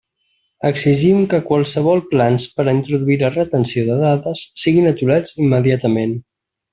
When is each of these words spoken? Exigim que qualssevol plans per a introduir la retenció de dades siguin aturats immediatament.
Exigim 0.69 1.19
que 1.33 1.39
qualssevol 1.49 2.01
plans 2.15 2.47
per 2.55 2.65
a 2.67 2.73
introduir 2.79 3.17
la 3.25 3.31
retenció 3.35 3.83
de 3.93 3.99
dades 4.05 4.45
siguin 4.65 4.93
aturats 4.97 5.37
immediatament. 5.47 6.17